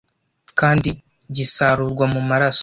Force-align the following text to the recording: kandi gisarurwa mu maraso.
kandi 0.59 0.89
gisarurwa 1.35 2.05
mu 2.13 2.21
maraso. 2.29 2.59